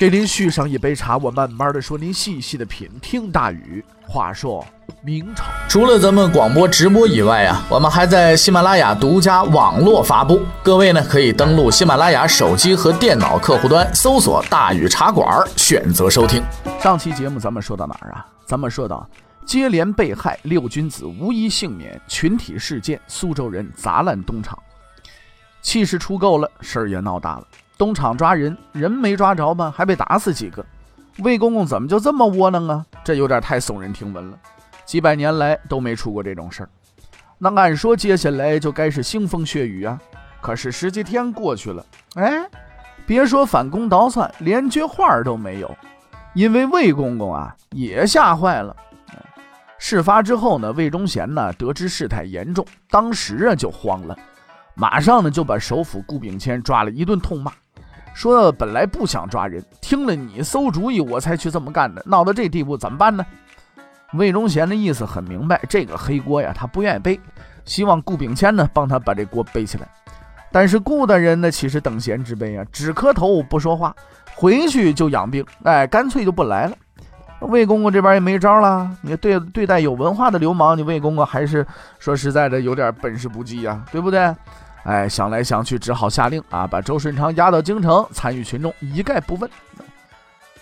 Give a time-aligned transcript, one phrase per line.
[0.00, 2.88] 给您续上一杯茶，我慢慢的说，您细细的品。
[3.02, 3.84] 听大禹。
[4.08, 4.66] 话说
[5.02, 10.40] 明朝，除了咱们广播直播以外啊，我们还在喜马拉雅独家网络发布。
[10.62, 16.42] 各位呢，可以登录喜马拉雅手机和电脑客户端，搜索“大禹茶馆”，选择收听。
[16.82, 18.24] 上期节目咱们说到哪儿啊？
[18.46, 19.06] 咱们说到
[19.44, 24.58] 接连被害，六君子无一幸免，群体事件，苏州人砸烂东厂，
[25.60, 27.44] 气势出够了，事儿也闹大了。
[27.80, 30.62] 东厂抓人，人没抓着吧，还被打死几个。
[31.20, 32.84] 魏公公怎么就这么窝囊啊？
[33.02, 34.38] 这有点太耸人听闻了。
[34.84, 36.68] 几百年来都没出过这种事儿。
[37.38, 39.98] 那按说接下来就该是腥风血雨啊。
[40.42, 41.82] 可是十几天过去了，
[42.16, 42.46] 哎，
[43.06, 45.74] 别说反攻倒算，连句话都没有。
[46.34, 48.76] 因为魏公公啊也吓坏了。
[49.78, 54.14] 事发之后呢，魏忠贤呢得知事态严重，当时啊就慌了，
[54.74, 57.50] 马上呢就把首辅顾秉谦抓了一顿痛骂。
[58.14, 62.02] 说本来不想抓人，听了你馊主意，我才去这么干的。
[62.06, 63.24] 闹到这地步怎么办呢？
[64.14, 67.20] 魏忠贤的意思很明白，这个黑锅呀，他不愿意背，
[67.64, 69.88] 希望顾秉谦呢帮他把这锅背起来。
[70.52, 72.64] 但是顾大人呢，岂是等闲之辈啊？
[72.72, 73.94] 只磕头不说话，
[74.34, 76.76] 回去就养病，哎，干脆就不来了。
[77.42, 81.64] 魏公公这边也没招了，你对对待有文化的流氓，你魏公公还是
[81.98, 84.34] 说实在的有点本事不济呀，对不对？
[84.84, 89.50] 哎，想来想去，只好下令啊，把周顺昌押到京城，参与群众一概不问。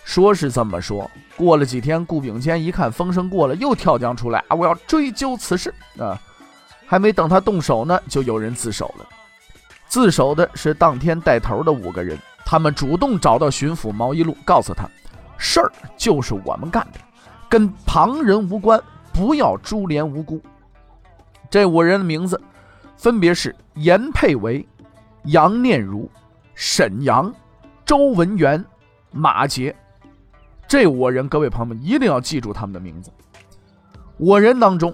[0.03, 6.19] 说是这么说，过了几天，顾秉谦一看风声过了，又跳江出来啊，我要追究此事啊！
[6.85, 9.05] 还没等他动手呢，就有人自首了。
[9.87, 14.89] 自首的是当天带头的五个人，他们主动找到巡抚毛一路，告诉他，
[15.37, 16.99] 事儿就是我们干的，
[17.47, 18.81] 跟旁人无关，
[19.13, 20.41] 不要株连无辜。
[21.49, 22.39] 这五人的名字。
[22.99, 24.67] 分别是严佩维、
[25.23, 26.11] 杨念如、
[26.53, 27.33] 沈阳、
[27.85, 28.63] 周文元、
[29.09, 29.73] 马杰，
[30.67, 33.09] 这五人，各位朋友们一定要记住他们的名字。
[34.17, 34.93] 五人当中，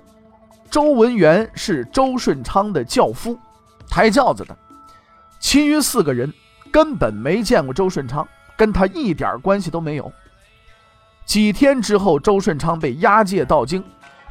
[0.69, 3.35] 周文元是周顺昌的轿夫，
[3.89, 4.55] 抬轿子的。
[5.39, 6.31] 其余四个人
[6.71, 10.13] 根本没见过周顺昌，跟他一点关系都没有。
[11.25, 13.83] 几天之后，周顺昌被押解到京，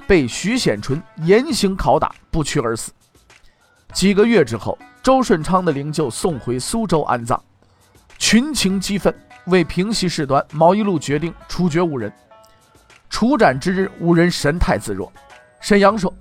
[0.07, 2.93] 被徐显纯严刑拷打，不屈而死。
[3.95, 7.41] 几个月之后，周顺昌的灵柩送回苏州安葬，
[8.19, 9.15] 群情激愤。
[9.47, 12.13] 为平息事端，毛一禄决定处决五人。
[13.09, 15.13] 处斩之日，五人神态自若。
[15.61, 16.13] 沈阳说：“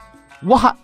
[0.44, 0.76] 无憾。”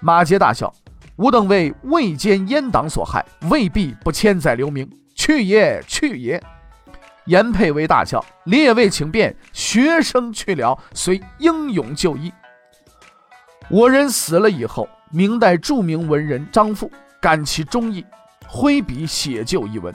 [0.00, 0.72] 马杰大笑
[1.16, 4.88] ：“吾等为未奸阉党所害，未必不千载留名。
[5.14, 6.42] 去也，去也。”
[7.26, 12.32] 严佩为大笑：“列位请便，学生去了，虽英勇就义。”
[13.70, 14.88] 我人死了以后。
[15.14, 16.90] 明代著名文人张富
[17.20, 18.02] 感其忠义，
[18.48, 19.94] 挥笔写就一文，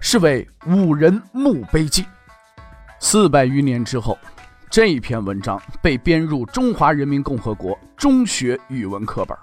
[0.00, 2.02] 是为《五人墓碑记》。
[2.98, 4.18] 四百余年之后，
[4.70, 9.36] 这篇文章被编入中华人民共和国中学语文课本。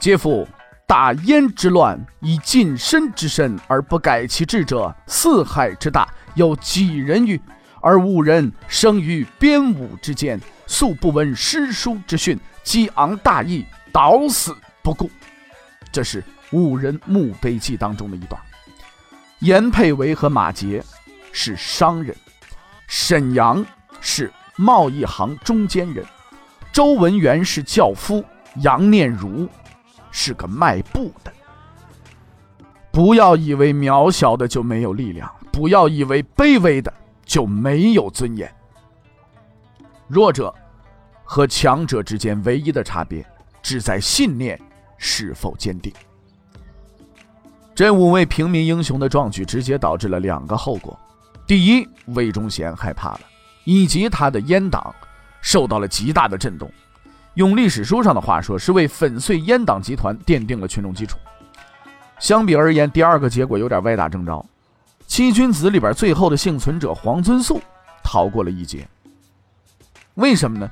[0.00, 0.48] 嗟夫！
[0.86, 7.38] 大燕之乱，以近身之身而不改其志者，四海之大，有几人与？
[7.82, 13.66] 而五人生于边武之间，素不闻诗书之训，激昂大义。
[13.92, 15.10] 倒死不顾，
[15.90, 16.22] 这是
[16.52, 18.40] 《五人墓碑记》当中的一段。
[19.40, 20.82] 严佩维和马杰
[21.32, 22.16] 是商人，
[22.86, 23.64] 沈阳
[24.00, 26.04] 是贸易行中间人，
[26.72, 28.24] 周文元是轿夫，
[28.56, 29.48] 杨念如
[30.10, 31.32] 是个卖布的。
[32.90, 36.92] 不要以为渺小的就没有力量，不要以为卑微的
[37.24, 38.52] 就没有尊严。
[40.08, 40.52] 弱者
[41.22, 43.24] 和强者之间唯一的差别。
[43.62, 44.60] 只在信念
[44.96, 45.92] 是否坚定。
[47.74, 50.98] 这五位平民英雄的壮举，直接导致了两个后果：
[51.46, 53.20] 第一，魏忠贤害怕了，
[53.64, 54.94] 以及他的阉党
[55.40, 56.68] 受到了极大的震动。
[57.34, 61.16] 用历史书上的话说，是为粉碎阉党集团奠定了群众基础。
[62.18, 64.44] 相比而言，第二个结果有点歪打正着。
[65.06, 67.62] 七君子里边最后的幸存者黄遵素
[68.02, 68.88] 逃过了一劫，
[70.14, 70.68] 为什么呢？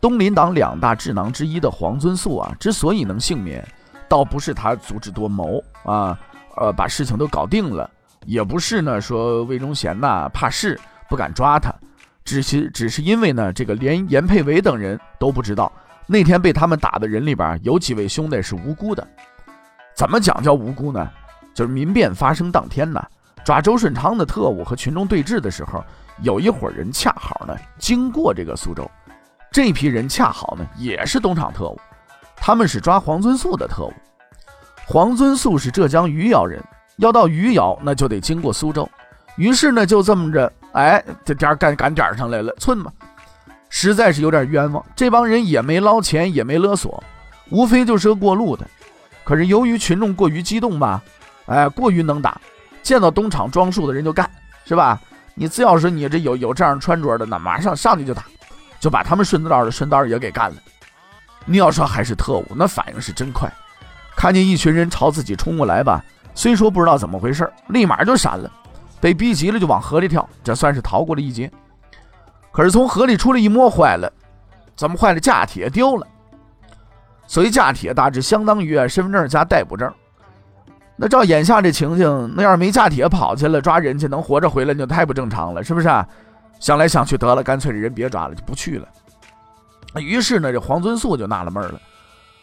[0.00, 3.66] 东林党两大智囊之一的黄遵素啊，之所以能幸免，
[4.08, 6.18] 倒不是他足智多谋啊，
[6.56, 7.90] 呃，把事情都搞定了，
[8.24, 10.78] 也不是呢说魏忠贤呐怕事
[11.08, 11.74] 不敢抓他，
[12.24, 15.72] 只是只是因为呢，这个连严佩伟等人都不知道，
[16.06, 19.06] 那天被他们打的人里边有几位兄弟是无辜的。
[19.96, 21.10] 怎么讲叫无辜呢？
[21.54, 23.02] 就是民变发生当天呢，
[23.44, 25.82] 抓周顺昌的特务和群众对峙的时候，
[26.22, 28.88] 有一伙人恰好呢经过这个苏州，
[29.50, 31.80] 这批人恰好呢也是东厂特务，
[32.36, 33.92] 他们是抓黄遵素的特务。
[34.86, 36.62] 黄遵素是浙江余姚人，
[36.96, 38.88] 要到余姚那就得经过苏州，
[39.36, 42.92] 于是呢就这么着，哎，这点赶赶点上来了，寸嘛，
[43.68, 44.84] 实在是有点冤枉。
[44.94, 47.02] 这帮人也没捞钱，也没勒索，
[47.50, 48.66] 无非就是个过路的。
[49.24, 51.02] 可是由于群众过于激动吧。
[51.46, 52.40] 哎，过于能打，
[52.82, 54.28] 见到东厂装束的人就干，
[54.64, 55.00] 是吧？
[55.36, 58.24] 你只要是你这有有这样穿着的，那马上上去就打，
[58.86, 60.56] 就把他们顺道的顺道也给干了。
[61.44, 63.52] 你要说还是特务，那反应是真快，
[64.14, 66.00] 看见一群人朝自己冲过来吧，
[66.36, 68.48] 虽说不知道怎么回事，立马就闪了，
[69.00, 71.50] 被逼急了就往河里跳，这算是逃过了一劫。
[72.52, 74.08] 可是从河里出来一摸，坏了，
[74.76, 75.18] 怎么坏了？
[75.18, 76.06] 假铁丢了。
[77.26, 79.92] 所以假铁大致相当于身份证加逮捕证。
[80.94, 85.88] 那照眼下这情形，那要是没架铁跑去了抓人去，能活着回来就太不正常了，是不是？
[85.88, 86.06] 啊
[86.58, 88.88] 想来想去，得了，干脆这人别抓了，就不去了。
[90.00, 91.80] 于是呢，这黄遵素就纳了闷了，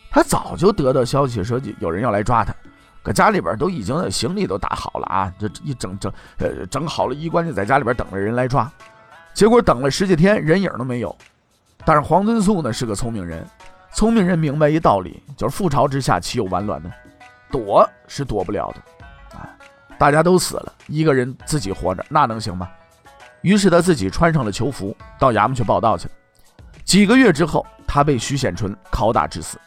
[0.10, 2.54] 他早就得到消息说有人要来抓他，
[3.02, 8.72] 搁家里边都已经行李都打好了啊，这一整整呃整好了衣冠，就在家里边等着人来抓。
[9.34, 11.16] 结果等了十几天，人影都没有。
[11.86, 13.46] 但是黄遵素呢是个聪明人，
[13.92, 16.92] 聪明人明白一道理，就是覆巢之下岂有完卵呢？
[17.52, 19.50] 躲是躲不了的，啊，
[20.00, 22.68] 大家都死了，一个人自己活着，那能行吗？
[23.44, 26.14] 于是他自己穿上了囚服，到衙门去报道去了。
[26.84, 29.60] 几个月之后，他被徐显春拷打致死。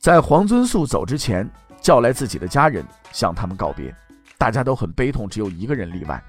[0.00, 1.48] 在黄遵素走之前，
[1.80, 3.94] 叫来自己的家人向他们告别，
[4.38, 6.22] 大家都很悲痛，只有一个人例外，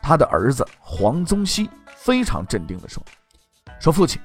[0.00, 3.02] 他的儿子黄宗羲非常镇定地说
[3.78, 4.20] ：“说父亲，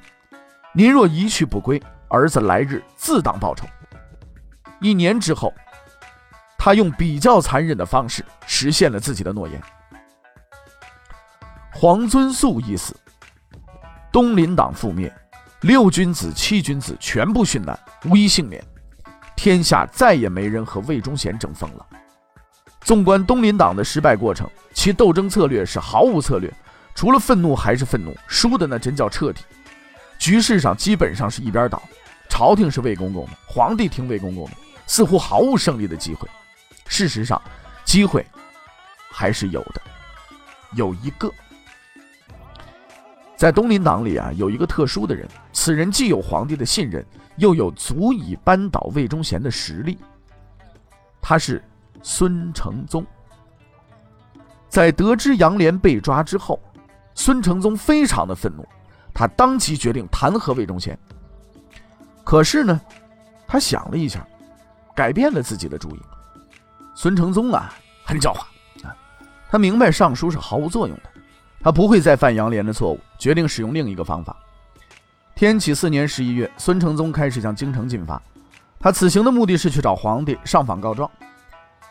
[0.74, 3.68] 您若一去不归，儿子来日自当报仇。”
[4.80, 5.54] 一年之后，
[6.58, 9.62] 他用比较残忍的方式实现了自己的诺言。
[11.82, 12.96] 黄遵素一死，
[14.12, 15.12] 东林党覆灭，
[15.62, 17.76] 六君子、七君子全部殉难，
[18.06, 18.64] 无一幸免。
[19.36, 21.88] 天下再也没人和魏忠贤争锋了。
[22.82, 26.54] 纵观东林党的失败过程，其斗争策略是毫无策略，
[26.94, 29.42] 除了愤怒还是愤怒，输的那真叫彻底。
[30.20, 31.82] 局势上基本上是一边倒，
[32.30, 34.52] 朝廷是魏公公的，皇帝听魏公公的。
[34.86, 36.30] 似乎毫无胜利的机会。
[36.86, 37.42] 事实上，
[37.84, 38.24] 机会
[39.10, 39.82] 还是有的，
[40.76, 41.34] 有一个。
[43.42, 47.04] 在东林党里啊，有一个特殊的人，此人既有皇帝的信任，
[47.38, 49.98] 又有足以扳倒魏忠贤的实力。
[51.20, 51.60] 他是
[52.04, 53.04] 孙承宗。
[54.70, 56.60] 在得知杨涟被抓之后，
[57.16, 58.64] 孙承宗非常的愤怒，
[59.12, 60.96] 他当即决定弹劾魏忠贤。
[62.24, 62.80] 可是呢，
[63.48, 64.24] 他想了一下。
[64.94, 66.00] 改变了自己的主意。
[66.94, 67.74] 孙承宗啊，
[68.06, 68.42] 很狡猾
[68.86, 68.96] 啊，
[69.50, 71.04] 他明白上书是毫无作用的，
[71.64, 74.36] 他不会再犯杨涟的错误，决定使用另一个方法。
[75.36, 78.22] 天启四年十一月，孙承宗开始向京城进发。
[78.80, 81.10] 他此行的目的是去找皇帝上访告状。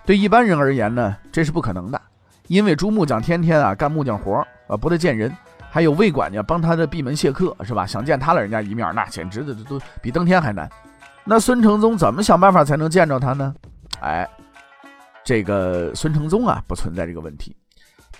[0.04, 2.00] 对一般人而言呢，这是不可能的，
[2.48, 5.32] 因为朱木匠天天啊干木匠活啊，不得见人，
[5.70, 7.86] 还有魏管家帮他的闭门谢客，是吧？
[7.86, 10.68] 想见他老人家一面，那简直的都比登天还难。
[11.24, 13.54] 那孙承宗怎么想办法才能见着他呢？
[14.00, 14.28] 哎，
[15.22, 17.54] 这个孙承宗啊，不存在这个问题。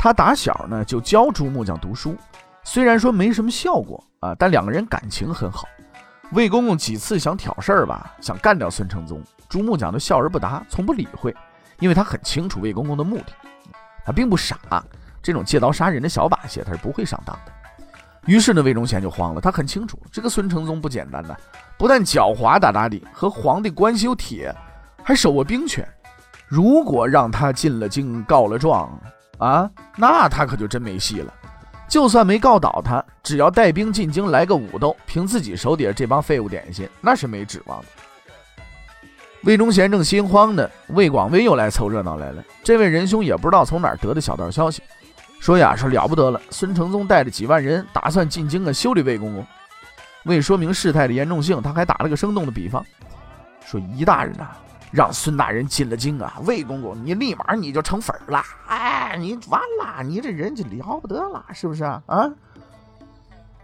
[0.03, 2.17] 他打小呢就教朱木匠读书，
[2.65, 5.69] 虽然说没什么效果啊，但两个人感情很好。
[6.33, 11.37] 魏公公几次想挑事儿吧，想干掉孙承宗，朱木匠都笑而不答，从不理会，
[11.81, 13.27] 因为他很清楚魏公公的目的，
[14.03, 14.59] 他并不傻，
[15.21, 17.53] 这种借刀杀人的小把戏他是不会上当的。
[18.25, 21.37] 于是呢，魏忠贤就慌了，他很清楚这个孙承宗不简单呐。
[21.77, 24.51] 不但狡猾打打的，和皇帝关系又铁，
[25.03, 25.87] 还手握兵权。
[26.49, 28.99] 如果让他进了京告了状
[29.41, 31.35] 啊，那他可就真没戏了。
[31.89, 37.87] 就算没告倒他，只要带兵进京来个武斗，凭自己手底下这帮废物点心，那是没指望的。
[39.43, 42.45] 魏忠贤正心慌呢，魏广威又来凑热闹来了。
[42.63, 44.83] 这位仁兄也不知道从哪儿得的小道消息，
[45.41, 49.45] 说呀，说了不得了，孙承宗带着几万人，打算进京啊修理魏公公。
[50.27, 52.85] 为说明事态的严重性，他还打了个生动的比方，
[53.65, 54.51] 说：“一大人呐，
[54.91, 62.29] 让孙大人进了京啊，魏公公你立马你就成粉了，哎，你完了，你这人就了不得了，是不是啊？”啊，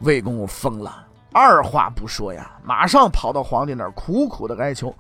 [0.01, 4.95] 魏公公疯了，二话不说呀，马上跑到皇帝那儿苦苦的哀求，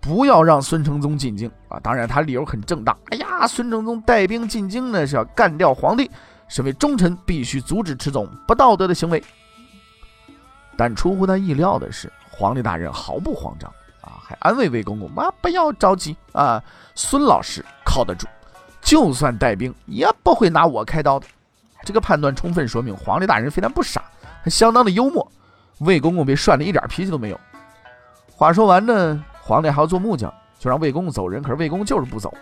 [0.00, 1.80] 不要让孙承宗进京啊。
[1.80, 6.08] 当然，他理由很正当，哎呀，孙承宗带兵进京呢是要干掉皇帝，
[6.48, 9.22] 身为忠臣，必须阻止迟总不道德的行为。
[10.76, 13.72] 但出乎他意料的是，皇帝大人毫不慌张
[14.02, 16.62] 啊，还安慰魏公公：“妈，不要着急啊，
[16.94, 18.26] 孙老师靠得住，
[18.80, 21.26] 就算带兵也不会拿我开刀的。”
[21.84, 24.02] 这个判断充分说明皇帝大人非但不傻，
[24.42, 25.26] 还相当的幽默。
[25.78, 27.40] 魏公公被涮的一点脾气都没有。
[28.28, 31.42] 话说完呢，皇帝还要做木匠，就让魏公公走人。
[31.42, 32.32] 可是魏公公就是不走，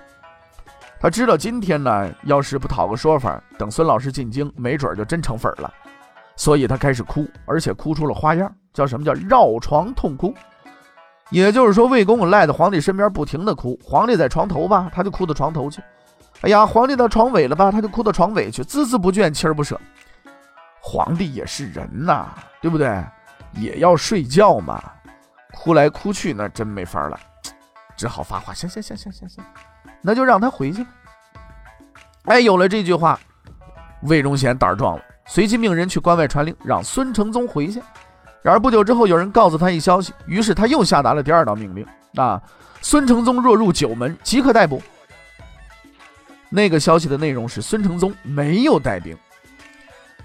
[1.01, 5.73] 他知道今天呢，要是不讨个说法，等孙老师进京，没准就真成粉了。
[6.37, 10.35] 所以他开始哭，而且哭出了花样，叫什么叫绕床痛哭。
[11.31, 13.79] 也就是说，魏公公赖在皇帝身边，不停的哭。
[13.83, 15.81] 皇帝在床头吧，他就哭到床头去；
[16.43, 19.81] 哎呀，皇帝到床尾了吧，他就哭到床尾去，孜孜不倦，锲而不舍。
[20.81, 22.29] 皇帝也是人呐，
[22.61, 23.05] 对不对？
[23.53, 24.83] 也要睡觉嘛，
[25.53, 27.19] 哭来哭去，那真没法了，
[27.97, 29.45] 只好发话：行行行行行行，
[30.03, 30.87] 那就让他回去。
[32.25, 33.19] 哎，有了这句话，
[34.03, 37.83] 魏忠贤胆儿壮了，随即命人去关外传令，让孙承宗回去。
[38.43, 42.41] 然而不久之后，有人告诉他一消息，于是他又下达了第二道命令：啊，
[42.81, 44.83] 孙承宗若入九门，即刻逮捕。
[46.49, 49.17] 那个消息的内容是孙承宗没有带兵。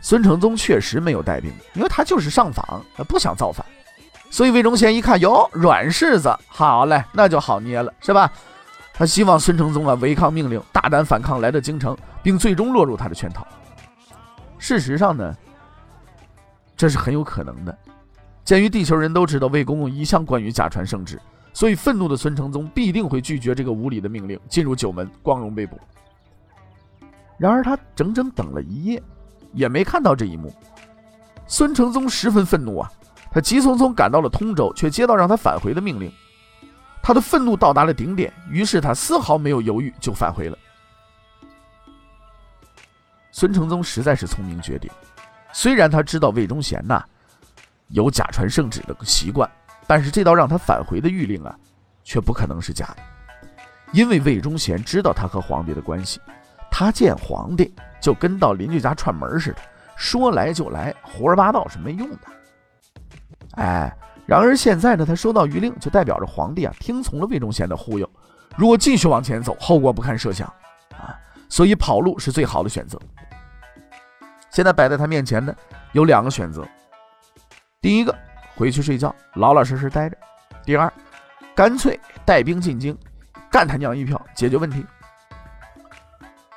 [0.02, 3.66] 孙承宗确实没有带兵，因为他就是上访，他不想造反。
[4.30, 8.32] 所以魏忠贤一看，哟，软柿子，好嘞，那就好捏了，是吧？
[8.94, 13.46] 他希望孙承宗啊违抗命令，大胆反抗，来到京城，并最终落入他的圈套。
[14.58, 15.36] 事实上呢，
[16.78, 17.78] 这是很有可能的。
[18.46, 21.20] 鉴于地球人都知道魏公公一向惯于假传圣旨，
[21.52, 25.78] 所以愤怒的孙承宗必定会拒绝这个无理的命令，进入九门，光荣被捕。
[27.38, 29.04] 然而他整整等了一夜。
[29.54, 30.54] 也没看到这一幕，
[31.48, 32.92] 孙承宗十分愤怒啊！
[33.32, 36.12] 他急匆匆赶到了通州，却接到让他返回的命令。
[37.02, 40.58] 他的愤怒到达了顶点，于是他丝毫没有犹豫就返回了。
[43.32, 44.92] 孙承宗实在是聪明绝顶，
[45.54, 47.02] 虽然他知道魏忠贤呐
[47.90, 49.50] 有假传圣旨的习惯，
[49.86, 51.56] 但是这道让他返回的谕令啊，
[52.04, 53.04] 却不可能是假的，
[53.92, 56.20] 因为魏忠贤知道他和皇帝的关系。
[56.72, 59.58] 他见皇帝就跟到邻居家串门似的，
[59.96, 62.20] 说来就来，胡说八道是没用的。
[63.52, 68.10] 哎，然而现在呢，他收到谕令，就代表着皇帝啊听从了魏忠贤的忽悠。
[68.58, 70.48] 如果继续往前走，后果不堪设想
[70.92, 71.16] 啊！
[71.48, 73.00] 所以跑路是最好的选择。
[74.50, 75.56] 现在摆在他面前的
[75.94, 76.68] 有两个选择：
[77.86, 78.18] 第一个，
[78.56, 80.18] 回去睡觉，老老实实待着；
[80.66, 80.92] 第二，
[81.54, 82.98] 干脆带兵进京，
[83.52, 84.84] 干他娘一票，解决问题。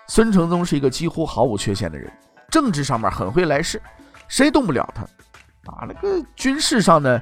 [0.06, 2.10] 孙承宗是一个几乎毫无缺陷的人，
[2.48, 3.78] 政治上面很会来事，
[4.26, 5.02] 谁动不了他。
[5.70, 7.20] 啊，那个军事上呢，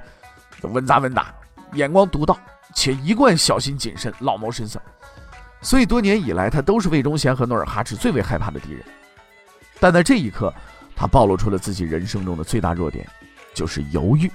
[0.63, 1.35] 稳扎稳打，
[1.73, 2.39] 眼光独到，
[2.77, 4.81] 且一贯小心谨慎，老谋深算。
[5.61, 8.85] 所以多年以来，他都是魏忠贤和努尔哈赤最为害怕的敌人。
[9.81, 10.55] 但在这一刻，
[10.95, 13.05] 他暴露出了自己人生中的最大弱点，
[13.57, 14.31] 就是犹豫。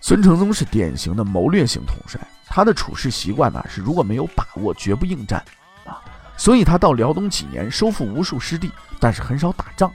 [0.00, 5.44] 孙承宗是典型的谋略型统帅，他的处事习惯呢是如果没有把握，绝不应战
[5.84, 6.00] 啊。
[6.36, 9.92] 所以他到辽东几年，收复无数失地，但是很少打仗。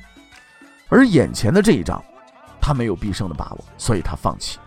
[0.90, 2.04] 而眼前的这一仗，
[2.60, 4.60] 他没有必胜的把握，所以他放弃。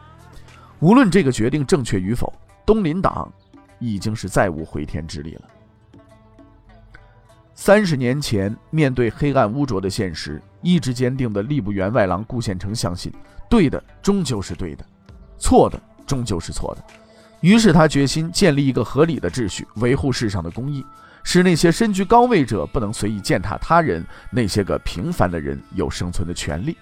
[0.81, 2.33] 无论这个决定正确与否，
[2.65, 3.31] 东林党
[3.79, 5.43] 已经是再无回天之力了。
[7.55, 13.13] 三十年前，面对黑暗污浊的现实，意志坚定的吏部员外郎顾宪成相信，
[13.49, 14.85] 对的终究是对的，
[15.39, 16.85] 错的终究是错的。
[17.41, 20.85] 于是他决心建立一个合理的秩序，维护世上的公义。
[21.23, 26.77] 使那些身居高位者不能随意践踏他人，那些个平凡的人有生存的权利。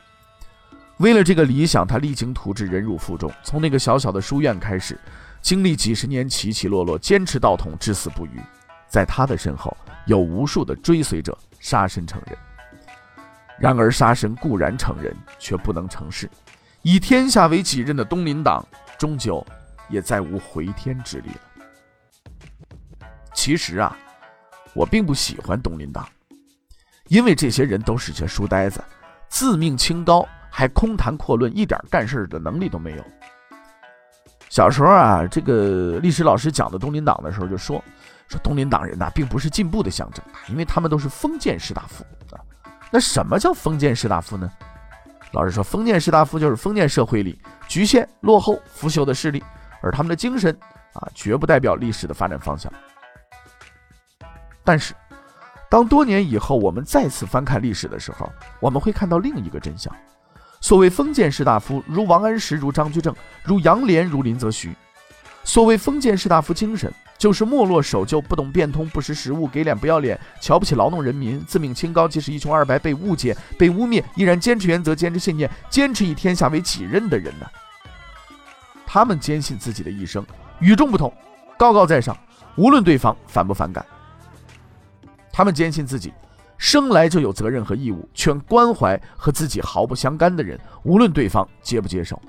[0.96, 4.98] 为了这个理想，他励精图治，忍辱负重，从那个小小的书院开始，
[5.40, 8.40] 经历几十年起起落落，坚持道统，至死不渝。
[8.92, 12.38] 在他的身后，有无数的追随者，杀身成仁。
[13.58, 16.30] 然而，杀身固然成仁，却不能成事。
[16.82, 18.62] 以天下为己任的东林党，
[18.98, 19.44] 终究
[19.88, 23.08] 也再无回天之力了。
[23.32, 23.96] 其实啊。
[24.74, 26.08] 我并不喜欢东林党，
[27.08, 28.82] 因为这些人都是些书呆子，
[29.28, 33.04] 自命清高，还空谈阔论，一点干事的能力都没有。
[34.48, 37.84] 小时候啊，这个历史老师讲的东林党的时候就说，
[38.32, 42.02] 说东林党人呐，并不是进步的象征，因为他们都是封建士大夫
[42.34, 42.40] 啊。
[42.90, 44.50] 那什么叫封建士大夫呢？
[45.32, 49.42] 老师说，封建士大夫就是封建社会里局限、落后、腐朽的势力，
[49.82, 50.58] 而他们的精神
[50.94, 52.72] 啊，绝不代表历史的发展方向。
[54.64, 54.94] 但是，
[55.68, 59.94] 当多年以后我们再次翻看历史的时候，我们会看到另一个真相：
[60.60, 64.74] 所谓封建士大夫，如王安石，如张居正，如杨涟，如林则徐，
[65.44, 77.46] 所谓封建士大夫精神，就是没落守旧、不懂变通、不识时务、给脸不要脸、瞧不起劳动人民、自命清高，即使一穷二白、被误解、被污蔑，依然坚持原则、坚持信念、坚持以天下为己任的人呢。
[78.86, 80.24] 他们坚信自己的一生
[80.60, 81.12] 与众不同，
[81.56, 82.16] 高高在上，
[82.56, 83.84] 无论对方反不反感。
[85.32, 86.12] 他们坚信自己
[86.56, 92.20] 生来就有责任和义务，劝关怀和自己毫不相干的人，无论对方接不接受。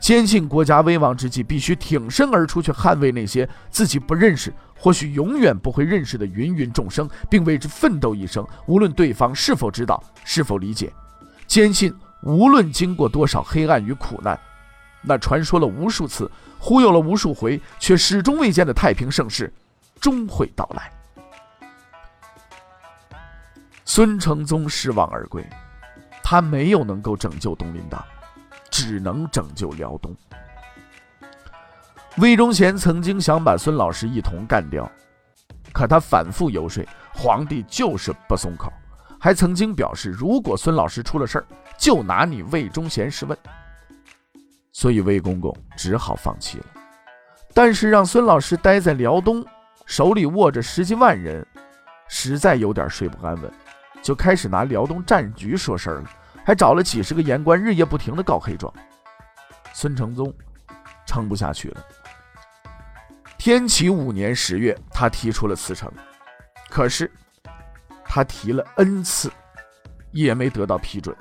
[0.00, 10.90] 坚信国家危亡之际，必须挺身而出，去捍卫那些自己不认识、或许永远不会认识的芸芸众生，并为之奋斗一生，无论对方是否知道、是否理解。
[11.46, 14.38] 坚信无论经过多少黑暗与苦难，
[15.02, 19.52] 那传说了无数次、忽悠了无数回，却始终未见的太平盛世，
[20.00, 20.90] 终会到来。
[23.84, 25.44] 孙承宗失望而归，
[26.22, 28.02] 他没有能够拯救东林党。
[28.70, 30.14] 只能拯救辽东。
[32.16, 34.90] 魏忠贤曾经想把孙老师一同干掉，
[35.72, 36.84] 可他反复游说，
[37.14, 38.72] 皇帝就是不松口，
[39.18, 41.46] 还曾经表示，如果孙老师出了事儿，
[41.78, 43.36] 就拿你魏忠贤试问。
[44.72, 46.66] 所以魏公公只好放弃了。
[47.52, 49.44] 但是让孙老师待在辽东，
[49.86, 51.46] 手里握着十几万人，
[52.08, 53.52] 实在有点睡不安稳，
[54.02, 56.10] 就开始拿辽东战局说事儿了。
[56.50, 58.74] 还找了几十个言官，日夜不停的告黑状。
[59.72, 60.34] 孙承宗
[61.06, 61.86] 撑不下去了。
[63.38, 65.88] 天启五年十月，他提出了辞呈，
[66.68, 67.08] 可是
[68.04, 69.30] 他提了 N 次，
[70.10, 71.16] 也没得到批准。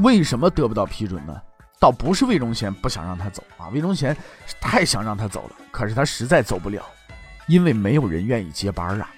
[0.00, 1.40] 为什么得不到批准呢？
[1.78, 4.16] 倒不是魏忠贤不想让他走啊，魏忠贤
[4.60, 6.84] 太想让他走了，可是他实在走不了，
[7.46, 9.08] 因为没有人愿意接班啊。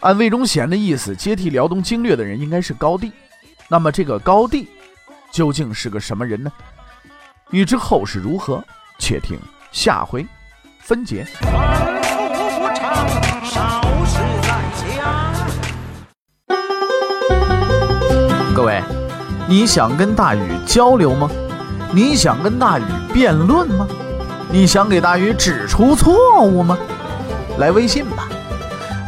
[0.00, 3.12] 按魏忠贤的意思，接替辽东经略的人应该是高帝。
[3.72, 4.68] 那么这个高帝
[5.30, 6.50] 究竟是个什么人呢？
[7.52, 8.60] 欲知后事如何，
[8.98, 9.38] 且听
[9.70, 10.26] 下回
[10.80, 11.24] 分解。
[18.52, 18.82] 各位，
[19.48, 21.30] 你想跟大禹交流吗？
[21.92, 23.86] 你想跟大禹辩论吗？
[24.50, 26.76] 你想给大禹指出错误吗？
[27.58, 28.28] 来微信吧，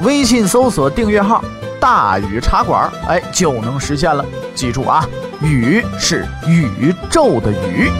[0.02, 1.44] 微信搜索订阅号。
[1.80, 4.24] 大禹茶馆，哎，就能实现了。
[4.54, 5.06] 记住啊，
[5.42, 7.90] 宇是宇宙的宇。